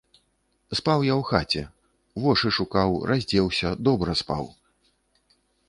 [0.79, 1.63] Спаў я ў хаце,
[2.25, 4.45] вошы шукаў, раздзеўся, добра спаў.